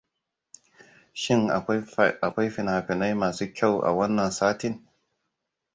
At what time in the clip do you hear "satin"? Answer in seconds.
4.37-4.75